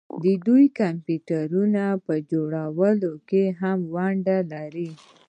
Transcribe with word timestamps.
دوی 0.47 0.63
د 0.69 0.73
کمپیوټرونو 0.79 1.85
په 2.05 2.13
جوړولو 2.31 3.11
کې 3.29 3.43
هم 3.59 3.79
ونډه 3.95 4.37
لري. 4.53 4.89